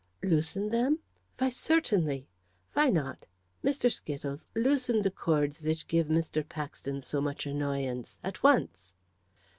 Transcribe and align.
"Loosen 0.23 0.69
them? 0.69 0.97
Why, 1.37 1.49
certainly. 1.51 2.27
Why 2.73 2.89
not? 2.89 3.27
My 3.61 3.69
Skittles, 3.69 4.47
loosen 4.55 5.03
the 5.03 5.11
cords 5.11 5.61
which 5.61 5.87
give 5.87 6.07
Mr. 6.07 6.43
Paxton 6.49 7.01
so 7.01 7.21
much 7.21 7.45
annoyance 7.45 8.17
at 8.23 8.41
once." 8.41 8.95